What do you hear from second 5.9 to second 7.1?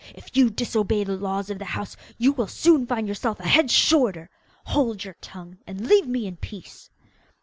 me in peace.